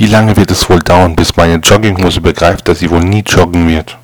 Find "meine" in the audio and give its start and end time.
1.36-1.56